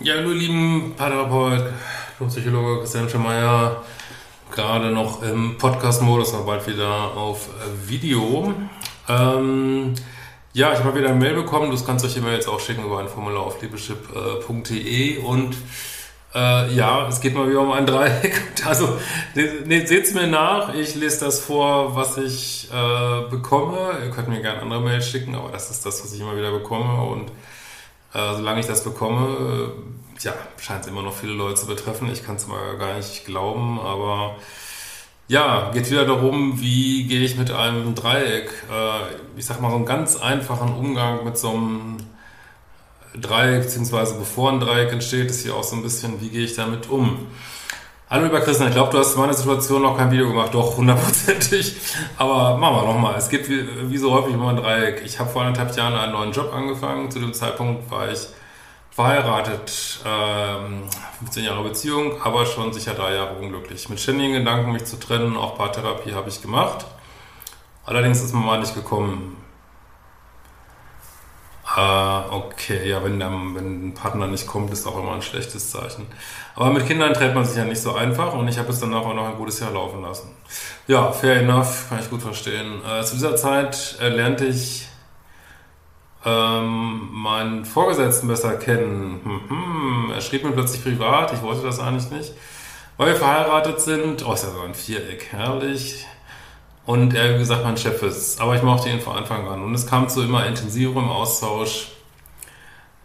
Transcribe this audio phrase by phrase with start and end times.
[0.00, 1.70] Ja, hallo lieben Paartherapeut,
[2.26, 3.84] Psychologe Christian Schemeier,
[4.50, 7.50] gerade noch im Podcast-Modus, aber bald wieder auf
[7.86, 8.54] Video.
[9.06, 9.92] Ähm,
[10.54, 13.00] ja, ich habe wieder eine Mail bekommen, kannst du euch immer jetzt auch schicken über
[13.00, 15.56] ein Formular auf liebeschip.de und
[16.34, 18.40] äh, ja, es geht mal wieder um ein Dreieck.
[18.64, 18.96] Also
[19.34, 23.98] ne, seht es mir nach, ich lese das vor, was ich äh, bekomme.
[24.02, 26.50] Ihr könnt mir gerne andere Mails schicken, aber das ist das, was ich immer wieder
[26.50, 27.30] bekomme und
[28.14, 29.72] äh, solange ich das bekomme,
[30.18, 32.10] äh, ja, scheint es immer noch viele Leute zu betreffen.
[32.12, 34.36] Ich kann es mal gar nicht glauben, aber
[35.28, 39.76] ja, geht wieder darum, wie gehe ich mit einem Dreieck, äh, ich sag mal so
[39.76, 41.96] einen ganz einfachen Umgang mit so einem
[43.14, 46.54] Dreieck, beziehungsweise bevor ein Dreieck entsteht, ist hier auch so ein bisschen, wie gehe ich
[46.54, 47.26] damit um.
[48.12, 50.76] Hallo lieber Christian, ich glaube, du hast in meiner Situation noch kein Video gemacht, doch,
[50.76, 51.76] hundertprozentig.
[52.18, 53.14] Aber machen wir nochmal.
[53.16, 55.00] Es gibt wie, wie, so häufig immer ein Dreieck.
[55.02, 57.10] Ich habe vor anderthalb Jahren einen neuen Job angefangen.
[57.10, 58.26] Zu dem Zeitpunkt war ich
[58.90, 60.82] verheiratet, ähm,
[61.20, 63.88] 15 Jahre Beziehung, aber schon sicher drei Jahre unglücklich.
[63.88, 66.84] Mit ständigen Gedanken, mich zu trennen, auch Paartherapie habe ich gemacht.
[67.86, 69.41] Allerdings ist man mal nicht gekommen.
[71.74, 75.70] Ah, okay, ja, wenn, der, wenn ein Partner nicht kommt, ist auch immer ein schlechtes
[75.70, 76.06] Zeichen.
[76.54, 79.00] Aber mit Kindern trennt man sich ja nicht so einfach und ich habe es danach
[79.00, 80.28] auch noch ein gutes Jahr laufen lassen.
[80.86, 82.82] Ja, fair enough, kann ich gut verstehen.
[82.84, 84.86] Äh, zu dieser Zeit äh, lernte ich
[86.26, 89.20] ähm, meinen Vorgesetzten besser kennen.
[89.24, 92.34] Hm, hm, er schrieb mir plötzlich privat, ich wollte das eigentlich nicht,
[92.98, 94.26] weil wir verheiratet sind.
[94.26, 96.06] Oh, ist ja so ein Viereck, herrlich.
[96.84, 98.40] Und er, gesagt, mein Chef ist.
[98.40, 99.62] Aber ich mochte ihn von Anfang an.
[99.62, 101.92] Und es kam zu immer intensiverem Austausch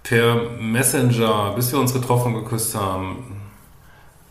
[0.04, 3.42] per Messenger, bis wir uns getroffen und geküsst haben.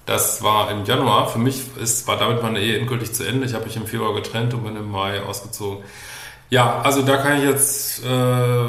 [0.04, 1.28] Das war im Januar.
[1.28, 3.46] Für mich ist, war damit meine Ehe endgültig zu Ende.
[3.46, 5.84] Ich habe mich im Februar getrennt und bin im Mai ausgezogen.
[6.48, 8.68] Ja, also da kann ich jetzt, äh,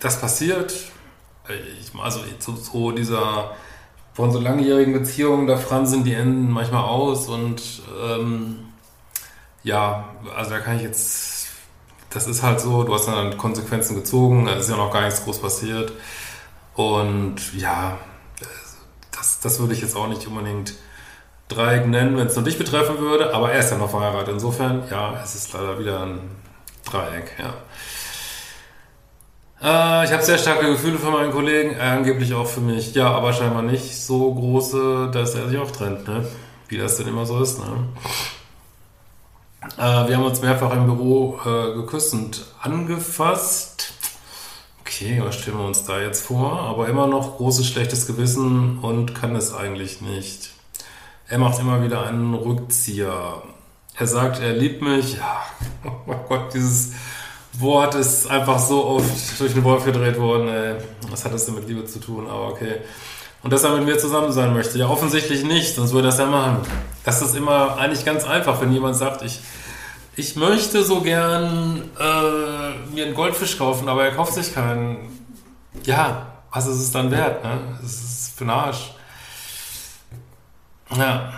[0.00, 0.72] das passiert.
[1.80, 3.52] Ich, also so, so dieser,
[4.14, 7.62] von so langjährigen Beziehungen, da fransen die Enden manchmal aus und
[8.02, 8.67] ähm,
[9.68, 11.48] ja, also da kann ich jetzt,
[12.10, 15.22] das ist halt so, du hast dann Konsequenzen gezogen, es ist ja noch gar nichts
[15.24, 15.92] groß passiert.
[16.74, 17.98] Und ja,
[19.12, 20.74] das, das würde ich jetzt auch nicht unbedingt
[21.48, 24.28] Dreieck nennen, wenn es nur dich betreffen würde, aber er ist ja noch verheiratet.
[24.28, 26.20] Insofern, ja, es ist leider wieder ein
[26.90, 27.54] Dreieck, ja.
[29.60, 32.94] Äh, ich habe sehr starke Gefühle für meinen Kollegen, äh, angeblich auch für mich.
[32.94, 36.26] Ja, aber scheinbar nicht so große, dass er sich auch trennt, ne?
[36.68, 37.88] Wie das denn immer so ist, ne?
[39.62, 43.92] Äh, wir haben uns mehrfach im Büro äh, geküsst und angefasst.
[44.80, 46.60] Okay, was stellen wir uns da jetzt vor?
[46.60, 50.50] Aber immer noch großes schlechtes Gewissen und kann es eigentlich nicht.
[51.28, 53.42] Er macht immer wieder einen Rückzieher.
[53.94, 55.16] Er sagt, er liebt mich.
[55.16, 55.42] Ja,
[55.84, 56.92] oh mein Gott, dieses
[57.54, 60.48] Wort ist einfach so oft durch den Wolf gedreht worden.
[60.48, 60.76] Ey.
[61.10, 62.28] Was hat das denn mit Liebe zu tun?
[62.28, 62.76] Aber okay.
[63.42, 64.78] Und dass er mit mir zusammen sein möchte.
[64.78, 66.58] Ja, offensichtlich nicht, sonst würde er das ja machen.
[67.04, 69.40] Das ist immer eigentlich ganz einfach, wenn jemand sagt, ich,
[70.16, 75.22] ich möchte so gern äh, mir einen Goldfisch kaufen, aber er kauft sich keinen.
[75.84, 77.44] Ja, was ist es dann wert?
[77.44, 77.60] Ne?
[77.80, 78.94] Das ist für den Arsch.
[80.96, 81.32] Ja.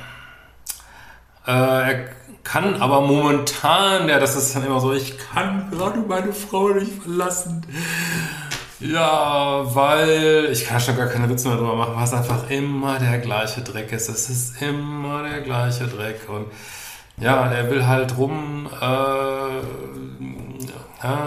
[1.47, 2.09] Äh, er
[2.45, 7.03] kann aber momentan, ja, das ist dann immer so, ich kann gerade meine Frau nicht
[7.03, 7.67] verlassen.
[8.81, 12.99] Ja, weil ich kann schon gar keine Witze mehr drüber machen, weil es einfach immer
[12.99, 14.09] der gleiche Dreck ist.
[14.09, 16.47] Es ist immer der gleiche Dreck und
[17.19, 18.85] ja, er will halt rum, äh,
[21.03, 21.27] ja,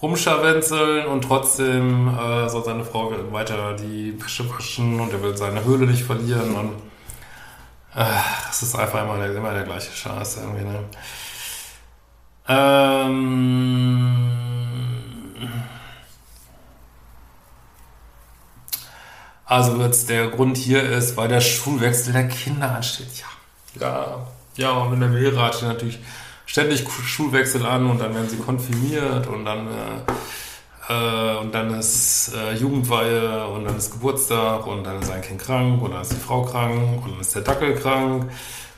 [0.00, 5.64] rumscharwenzeln und trotzdem äh, soll seine Frau weiter die Wäsche waschen und er will seine
[5.64, 6.74] Höhle nicht verlieren und
[7.96, 8.04] äh,
[8.46, 10.84] das ist einfach immer der, immer der gleiche Scheiß irgendwie, ne?
[12.48, 14.41] Ähm,
[19.52, 23.22] Also jetzt der Grund hier ist, weil der Schulwechsel der Kinder ansteht.
[23.78, 24.26] Ja, ja,
[24.56, 25.98] ja, und wenn der Mehlrat steht natürlich
[26.46, 32.32] ständig Schulwechsel an und dann werden sie konfirmiert und dann äh, äh, und dann ist
[32.34, 36.12] äh, Jugendweihe und dann ist Geburtstag und dann ist ein Kind krank und dann ist
[36.12, 38.30] die Frau krank und dann ist der Dackel krank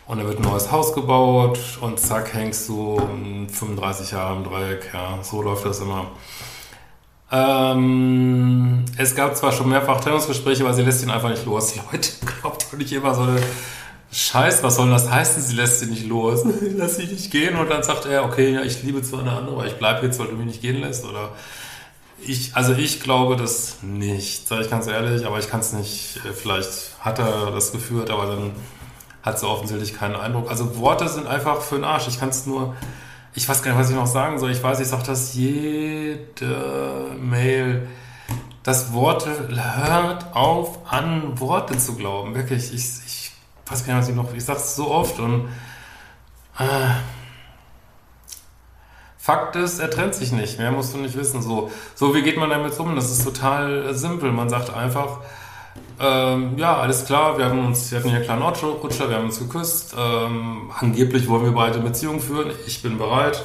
[0.08, 4.90] und dann wird ein neues Haus gebaut und zack hängst du 35 Jahre im Dreieck.
[4.92, 6.08] Ja, so läuft das immer.
[7.34, 11.72] Ähm, es gab zwar schon mehrfach Trennungsgespräche, aber sie lässt ihn einfach nicht los.
[11.72, 12.10] Die Leute
[12.40, 13.42] glaubt doch nicht immer so eine
[14.12, 15.42] Scheiß, was soll das heißen?
[15.42, 16.44] Sie lässt sie nicht los.
[16.76, 19.56] Lass sie nicht gehen und dann sagt er, okay, ja, ich liebe zwar eine andere,
[19.56, 21.04] aber ich bleibe jetzt, weil du mich nicht gehen lässt.
[21.04, 21.30] Oder
[22.24, 26.20] ich, also ich glaube das nicht, sage ich ganz ehrlich, aber ich kann es nicht,
[26.24, 26.70] äh, vielleicht
[27.00, 28.52] hat er das geführt, aber dann
[29.24, 30.48] hat sie offensichtlich keinen Eindruck.
[30.50, 32.06] Also Worte sind einfach für den Arsch.
[32.06, 32.76] Ich kann es nur
[33.34, 34.50] ich weiß gar nicht, was ich noch sagen soll.
[34.50, 37.88] Ich weiß, ich sage das jede Mail.
[38.62, 42.34] dass Worte, hört auf an Worte zu glauben.
[42.34, 43.32] Wirklich, ich, ich
[43.66, 45.48] weiß gar nicht, was ich noch, ich sag's so oft und
[46.58, 46.90] äh,
[49.18, 50.58] Fakt ist, er trennt sich nicht.
[50.58, 51.40] Mehr musst du nicht wissen.
[51.40, 52.94] So, so wie geht man damit um?
[52.94, 54.30] Das ist total äh, simpel.
[54.32, 55.20] Man sagt einfach,
[56.00, 59.26] ähm, ja, alles klar, wir haben uns, wir hatten hier einen kleinen Rutscher, wir haben
[59.26, 59.94] uns geküsst.
[59.96, 62.50] Ähm, angeblich wollen wir beide eine Beziehung führen.
[62.66, 63.42] Ich bin bereit,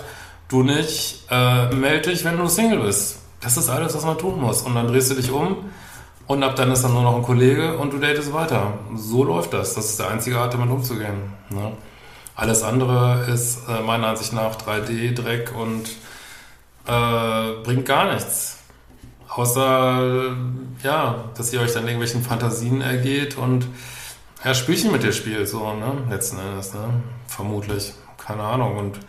[0.48, 1.26] du nicht.
[1.30, 3.20] Äh, melde dich, wenn du Single bist.
[3.42, 4.64] Das ist alles, was man tun muss.
[4.64, 5.58] Und dann drehst du dich um
[6.28, 8.74] und ab dann ist dann nur noch ein Kollege und du datest weiter.
[8.96, 9.76] So läuft das.
[9.76, 11.34] Das ist der einzige Art, damit umzugehen.
[11.50, 11.72] Ne?
[12.36, 15.90] Alles andere ist äh, meiner Ansicht nach 3D-Dreck und
[16.88, 18.59] äh, bringt gar nichts.
[19.30, 20.36] Außer,
[20.84, 23.68] ja, dass ihr euch dann irgendwelchen Fantasien ergeht und
[24.44, 26.80] ja, Spielchen mit dir spielt, so, ne, letzten Endes, ne,
[27.28, 28.78] vermutlich, keine Ahnung.
[28.78, 29.00] Und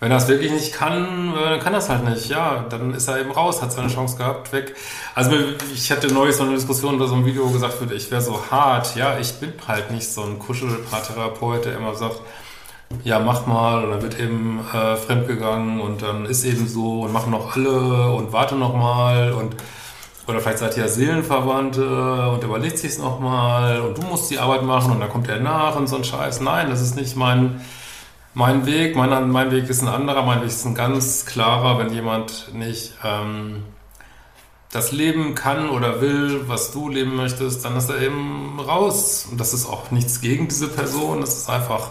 [0.00, 2.30] wenn er es wirklich nicht kann, äh, kann es halt nicht.
[2.30, 4.74] Ja, dann ist er eben raus, hat seine Chance gehabt, weg.
[5.14, 5.32] Also
[5.74, 8.96] ich hatte neulich so eine Diskussion oder so ein Video gesagt, ich wäre so hart.
[8.96, 12.20] Ja, ich bin halt nicht so ein Kuschelpaartherapeut, der immer sagt,
[13.04, 17.12] ja, mach mal, und dann wird eben äh, fremdgegangen und dann ist eben so und
[17.12, 19.56] machen noch alle und warte noch mal und
[20.26, 24.38] oder vielleicht seid ihr ja Seelenverwandte und überlegt sich's noch mal und du musst die
[24.38, 26.40] Arbeit machen und dann kommt er nach und so ein Scheiß.
[26.40, 27.60] Nein, das ist nicht mein,
[28.34, 28.94] mein Weg.
[28.96, 30.22] Mein, mein Weg ist ein anderer.
[30.22, 33.64] Mein Weg ist ein ganz klarer, wenn jemand nicht ähm,
[34.70, 39.26] das leben kann oder will, was du leben möchtest, dann ist er eben raus.
[39.30, 41.20] Und das ist auch nichts gegen diese Person.
[41.22, 41.90] Das ist einfach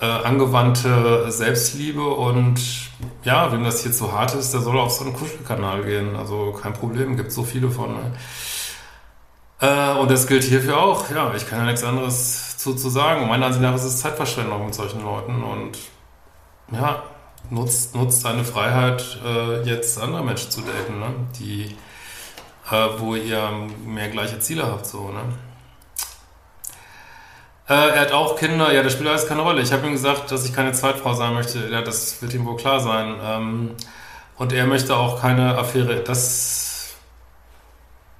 [0.00, 2.60] äh, angewandte Selbstliebe und
[3.22, 6.16] ja, wem das hier zu hart ist, der soll auf so einen Kuschelkanal gehen.
[6.16, 7.94] Also kein Problem, gibt so viele von.
[7.94, 8.12] Ne?
[9.60, 11.10] Äh, und das gilt hierfür auch.
[11.10, 13.28] Ja, ich kann ja nichts anderes zu, zu sagen.
[13.28, 15.78] Meiner Ansicht nach ist es Zeitverschwendung mit solchen Leuten und
[16.72, 17.02] ja,
[17.50, 21.08] nutzt, nutzt deine Freiheit, äh, jetzt andere Menschen zu daten, ne?
[21.38, 21.76] die,
[22.70, 23.50] äh, wo ihr
[23.84, 25.20] mehr gleiche Ziele habt, so, ne?
[27.70, 29.62] Äh, er hat auch Kinder, ja, das spielt alles keine Rolle.
[29.62, 31.68] Ich habe ihm gesagt, dass ich keine Zweitfrau sein möchte.
[31.68, 33.14] Ja, das wird ihm wohl klar sein.
[33.22, 33.76] Ähm,
[34.36, 36.02] und er möchte auch keine Affäre.
[36.02, 36.96] Das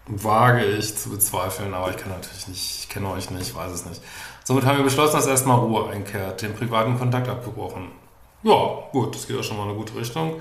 [0.06, 3.86] wage ich zu bezweifeln, aber ich kann natürlich nicht, ich kenne euch nicht, weiß es
[3.86, 4.00] nicht.
[4.44, 7.88] Somit haben wir beschlossen, dass erstmal Ruhe einkehrt, den privaten Kontakt abgebrochen.
[8.44, 8.54] Ja,
[8.92, 10.40] gut, das geht auch schon mal in eine gute Richtung.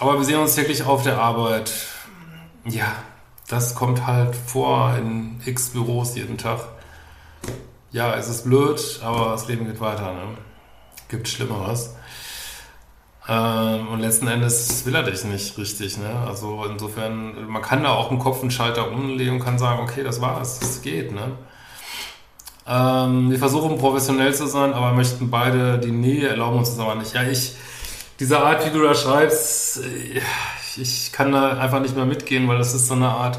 [0.00, 1.72] Aber wir sehen uns wirklich auf der Arbeit.
[2.64, 2.90] Ja,
[3.48, 6.60] das kommt halt vor in x Büros jeden Tag
[7.94, 10.12] ja, es ist blöd, aber das Leben geht weiter.
[10.12, 10.36] Ne?
[11.08, 11.94] Gibt Schlimmeres.
[13.28, 15.96] Ähm, und letzten Endes will er dich nicht richtig.
[15.98, 16.10] Ne?
[16.26, 20.02] Also insofern, man kann da auch im Kopf einen Schalter umlegen und kann sagen, okay,
[20.02, 21.12] das war's, das geht.
[21.12, 21.38] Ne?
[22.66, 26.96] Ähm, wir versuchen professionell zu sein, aber möchten beide die Nähe erlauben uns das aber
[26.96, 27.14] nicht.
[27.14, 27.54] Ja, ich,
[28.18, 29.82] diese Art, wie du da schreibst,
[30.76, 33.38] ich kann da einfach nicht mehr mitgehen, weil das ist so eine Art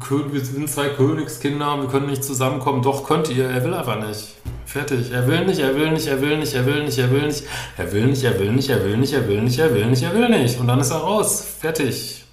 [0.00, 2.82] wir sind zwei Königskinder, wir können nicht zusammenkommen.
[2.82, 4.34] Doch, könnt ihr, er will einfach nicht.
[4.66, 5.12] Fertig.
[5.12, 7.44] Er will nicht, er will nicht, er will nicht, er will nicht, er will nicht,
[7.44, 10.02] er will nicht, er will nicht, er will nicht, er will nicht, er will nicht,
[10.02, 10.58] er will nicht.
[10.60, 11.46] Und dann ist er raus.
[11.60, 12.24] Fertig.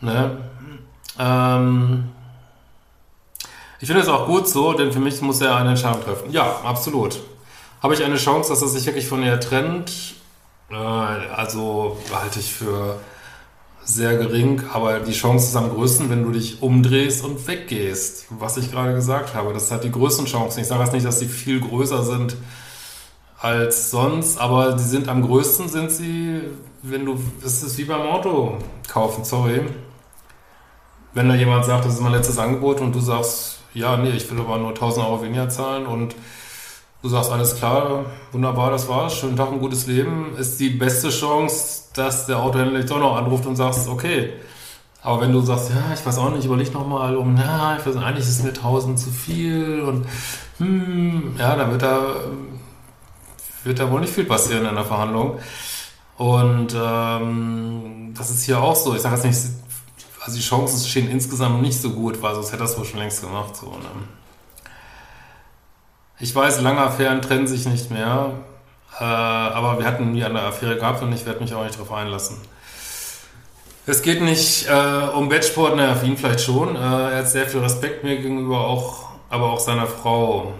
[0.00, 0.38] Ne?
[1.18, 2.04] Ähm
[3.78, 6.30] ich finde es auch gut so, denn für mich muss er eine Entscheidung treffen.
[6.32, 7.20] Ja, absolut.
[7.82, 10.14] Habe ich eine Chance, dass er sich wirklich von ihr trennt?
[10.70, 12.98] Äh, also halte ich für
[13.86, 18.26] sehr gering, aber die Chance ist am größten, wenn du dich umdrehst und weggehst.
[18.30, 20.60] Was ich gerade gesagt habe, das hat die größten Chancen.
[20.60, 22.36] Ich sage jetzt nicht, dass sie viel größer sind
[23.38, 26.40] als sonst, aber die sind am größten, sind sie,
[26.82, 29.60] wenn du, das ist wie beim Auto kaufen, sorry.
[31.14, 34.28] Wenn da jemand sagt, das ist mein letztes Angebot und du sagst, ja, nee, ich
[34.30, 36.16] will aber nur 1000 Euro weniger zahlen und
[37.02, 41.10] du sagst, alles klar, wunderbar, das war's, schönen Tag, ein gutes Leben, ist die beste
[41.10, 44.34] Chance, dass der Autohändler dich doch noch anruft und sagst, okay.
[45.02, 47.96] Aber wenn du sagst, ja, ich weiß auch nicht, überleg nochmal um, na, ich weiß
[47.96, 50.06] eigentlich ist mir 1000 zu viel und
[50.58, 52.16] hm, ja, dann wird da,
[53.62, 55.38] wird da wohl nicht viel passieren in der Verhandlung.
[56.16, 58.94] Und ähm, das ist hier auch so.
[58.94, 59.38] Ich sage jetzt nicht,
[60.24, 63.20] also die Chancen stehen insgesamt nicht so gut, weil sonst hätte das wohl schon längst
[63.20, 63.54] gemacht.
[63.54, 64.15] So, ne?
[66.18, 68.32] Ich weiß, lange Affären trennen sich nicht mehr.
[68.98, 71.92] Äh, aber wir hatten nie eine Affäre gehabt und ich werde mich auch nicht darauf
[71.92, 72.38] einlassen.
[73.84, 76.74] Es geht nicht äh, um Wettsport, naja, für ihn vielleicht schon.
[76.74, 80.54] Äh, er hat sehr viel Respekt mir gegenüber, auch, aber auch seiner Frau.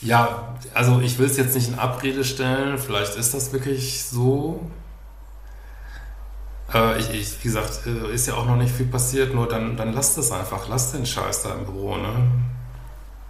[0.00, 4.70] Ja, also ich will es jetzt nicht in Abrede stellen, vielleicht ist das wirklich so.
[6.72, 9.76] Äh, ich, ich, wie gesagt, äh, ist ja auch noch nicht viel passiert, nur dann,
[9.76, 12.30] dann lasst es einfach, lasst den Scheiß da im Büro, ne?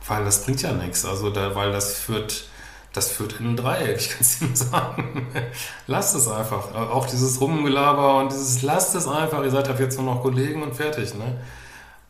[0.07, 1.05] Weil das bringt ja nichts.
[1.05, 2.49] Also, da, weil das führt
[2.97, 5.27] das führt in ein Dreieck, ich kann es nur sagen.
[5.87, 6.75] lasst es einfach.
[6.75, 10.63] Auch dieses Rumgelaber und dieses lasst es einfach, ihr seid ab jetzt nur noch Kollegen
[10.63, 11.15] und fertig.
[11.15, 11.39] Ne?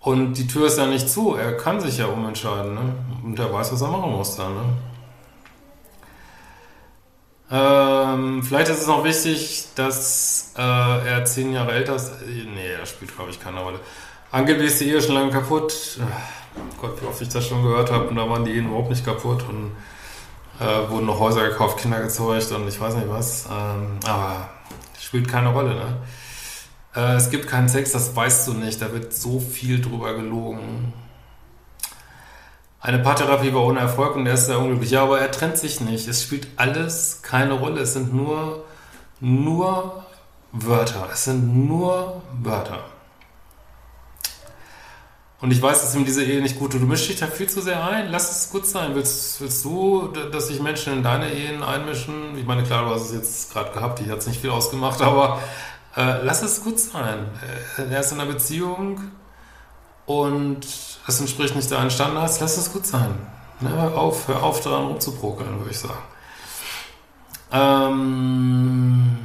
[0.00, 2.74] Und die Tür ist ja nicht zu, er kann sich ja umentscheiden.
[2.74, 2.94] Ne?
[3.24, 4.54] Und er weiß, was er machen muss dann.
[4.54, 4.62] Ne?
[7.50, 12.12] Ähm, vielleicht ist es noch wichtig, dass äh, er zehn Jahre älter ist.
[12.26, 13.78] Nee, er spielt, glaube ich, keine Rolle.
[14.32, 15.98] Angeblich ist die Ehe schon lange kaputt.
[16.80, 18.08] Gott, wie oft ich das schon gehört habe.
[18.08, 19.44] Und da waren die Ehen überhaupt nicht kaputt.
[19.48, 19.72] Und
[20.60, 23.46] äh, wurden noch Häuser gekauft, Kinder gezeugt und ich weiß nicht was.
[23.46, 24.48] Ähm, aber
[25.00, 25.96] spielt keine Rolle, ne?
[26.94, 28.80] Äh, es gibt keinen Sex, das weißt du nicht.
[28.80, 30.92] Da wird so viel drüber gelogen.
[32.80, 34.90] Eine Paartherapie war ohne Erfolg und er ist sehr unglücklich.
[34.90, 36.06] Ja, aber er trennt sich nicht.
[36.08, 37.80] Es spielt alles keine Rolle.
[37.80, 38.64] Es sind nur,
[39.20, 40.04] nur
[40.52, 41.08] Wörter.
[41.12, 42.84] Es sind nur Wörter.
[45.40, 46.82] Und ich weiß, dass ihm diese Ehe nicht gut tut.
[46.82, 48.10] Du mischst dich da viel zu sehr ein.
[48.10, 48.94] Lass es gut sein.
[48.94, 52.38] Willst, willst du, dass sich Menschen in deine Ehen einmischen?
[52.38, 54.00] Ich meine, klar, du hast es jetzt gerade gehabt.
[54.00, 55.40] Die hat es nicht viel ausgemacht, aber
[55.96, 57.26] äh, lass es gut sein.
[57.76, 59.00] Äh, er ist in einer Beziehung
[60.06, 60.60] und
[61.06, 62.40] es entspricht nicht deinen Standards.
[62.40, 63.14] Lass es gut sein.
[63.60, 66.02] Ne, hör auf, hör auf daran rumzuprokeln, würde ich sagen.
[67.52, 69.18] Ähm,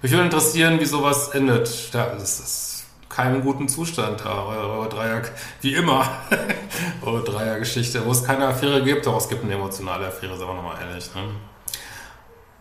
[0.00, 1.94] mich würde interessieren, wie sowas endet.
[1.94, 4.44] Das ist keinen guten Zustand da.
[4.44, 5.22] Eure Dreier,
[5.60, 6.06] wie immer,
[7.02, 10.54] eure Dreiergeschichte, wo es keine Affäre gibt, doch es gibt eine emotionale Affäre, sagen wir
[10.54, 11.14] nochmal ehrlich.
[11.14, 11.22] Ne?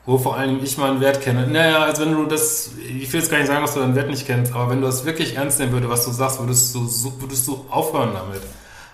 [0.06, 1.48] Wo vor allem ich meinen Wert kenne.
[1.48, 4.10] Naja, also wenn du das, ich will jetzt gar nicht sagen, dass du deinen Wert
[4.10, 6.82] nicht kennst, aber wenn du das wirklich ernst nehmen würdest, was du sagst, würdest du,
[7.22, 8.42] würdest du aufhören damit.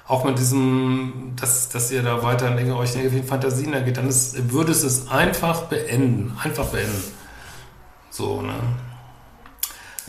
[0.07, 4.51] Auch mit diesem, dass, dass ihr da weiter in euch negativen Fantasien ergeht, dann ist,
[4.51, 6.37] würdest du es einfach beenden.
[6.43, 7.03] Einfach beenden.
[8.09, 8.53] So, ne?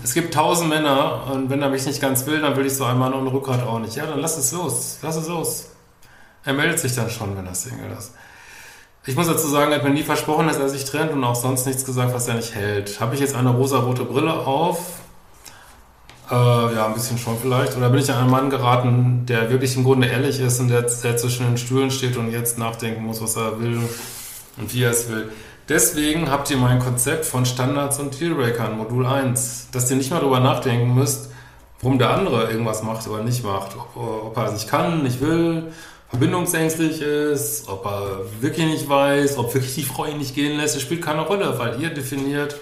[0.02, 2.84] Es gibt tausend Männer und wenn er mich nicht ganz will, dann will ich so
[2.84, 3.96] einmal ohne Rückgrat auch nicht.
[3.96, 4.98] Ja, dann lass es los.
[5.02, 5.66] Lass es los.
[6.44, 8.12] Er meldet sich dann schon, wenn er Single ist.
[9.06, 11.34] Ich muss dazu sagen, er hat mir nie versprochen, dass er sich trennt und auch
[11.34, 13.00] sonst nichts gesagt, was er nicht hält.
[13.00, 14.78] Habe ich jetzt eine rosa-rote Brille auf?
[16.30, 17.78] Äh, ja, ein bisschen schon vielleicht.
[17.78, 20.82] Oder bin ich an einen Mann geraten, der wirklich im Grunde ehrlich ist und der,
[20.82, 23.80] der zwischen den Stühlen steht und jetzt nachdenken muss, was er will
[24.58, 25.32] und wie er es will.
[25.70, 30.20] Deswegen habt ihr mein Konzept von Standards und Dealbreakern, Modul 1, dass ihr nicht mal
[30.20, 31.30] darüber nachdenken müsst,
[31.80, 33.76] warum der andere irgendwas macht oder nicht macht.
[33.76, 35.72] Ob, ob er nicht kann, nicht will,
[36.10, 40.74] verbindungsängstlich ist, ob er wirklich nicht weiß, ob wirklich die Frau ihn nicht gehen lässt.
[40.74, 42.56] Das spielt keine Rolle, weil ihr definiert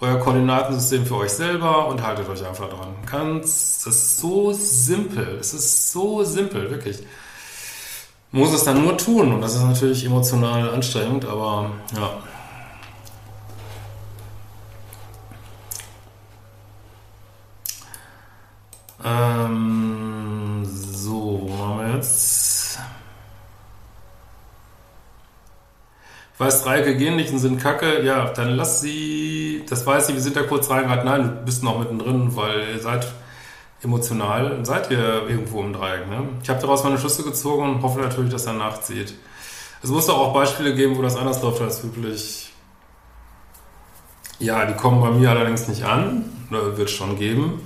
[0.00, 2.94] euer Koordinatensystem für euch selber und haltet euch einfach dran.
[3.10, 5.38] Ganz, das ist so simpel.
[5.40, 6.98] Es ist so simpel, wirklich.
[8.30, 12.10] muss es dann nur tun und das ist natürlich emotional anstrengend, aber ja.
[19.04, 22.41] Ähm, so, wo haben wir jetzt?
[26.42, 28.02] Weiß Dreieicke gehen nicht und sind kacke.
[28.02, 29.62] Ja, dann lass sie.
[29.68, 31.04] Das weiß sie, wir sind da kurz reingeraten.
[31.04, 33.06] Nein, du bist noch mittendrin, weil ihr seid
[33.80, 34.58] emotional.
[34.64, 36.08] Seid ihr irgendwo im Dreieck.
[36.08, 36.30] Ne?
[36.42, 39.14] Ich habe daraus meine Schlüsse gezogen und hoffe natürlich, dass er nachzieht.
[39.84, 42.52] Es muss doch auch Beispiele geben, wo das anders läuft als üblich.
[44.40, 46.24] Ja, die kommen bei mir allerdings nicht an.
[46.50, 47.60] Wird es schon geben.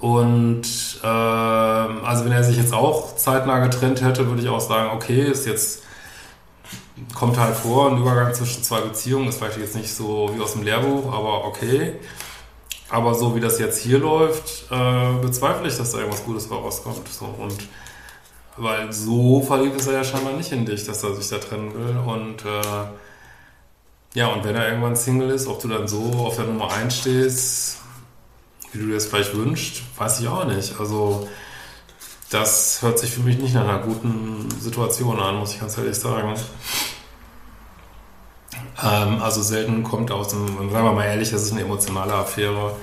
[0.00, 0.66] Und
[1.00, 5.22] äh, also wenn er sich jetzt auch zeitnah getrennt hätte, würde ich auch sagen, okay,
[5.30, 5.84] ist jetzt
[7.14, 10.52] kommt halt vor, ein Übergang zwischen zwei Beziehungen ist vielleicht jetzt nicht so wie aus
[10.52, 11.94] dem Lehrbuch, aber okay.
[12.88, 17.08] Aber so wie das jetzt hier läuft, äh, bezweifle ich, dass da irgendwas Gutes rauskommt.
[17.08, 17.68] So, und
[18.56, 21.74] weil so verliebt ist er ja scheinbar nicht in dich, dass er sich da trennen
[21.74, 21.96] will.
[21.96, 22.86] Und äh,
[24.14, 26.96] ja, und wenn er irgendwann Single ist, ob du dann so auf der Nummer 1
[26.96, 27.78] stehst,
[28.72, 30.78] wie du dir das vielleicht wünschst, weiß ich auch nicht.
[30.78, 31.28] Also
[32.30, 35.96] das hört sich für mich nicht nach einer guten Situation an, muss ich ganz ehrlich
[35.96, 36.34] sagen.
[38.82, 42.76] Ähm, also selten kommt aus dem, sagen wir mal ehrlich, das ist eine emotionale Affäre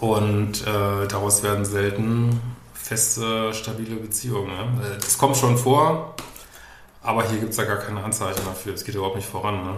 [0.00, 2.40] und äh, daraus werden selten
[2.72, 4.48] feste, stabile Beziehungen.
[4.48, 4.94] Ne?
[4.94, 6.14] Äh, das kommt schon vor,
[7.02, 8.74] aber hier gibt es ja gar keine Anzeichen dafür.
[8.74, 9.62] Es geht überhaupt nicht voran.
[9.64, 9.74] Ne?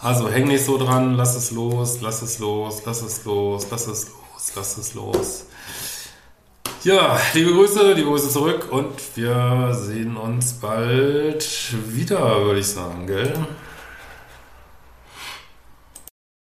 [0.00, 3.86] Also häng nicht so dran, lass es los, lass es los, lass es los, lass
[3.86, 5.44] es los, lass es los.
[6.84, 11.46] Ja, liebe Grüße, liebe Grüße zurück und wir sehen uns bald
[11.86, 13.32] wieder, würde ich sagen, gell?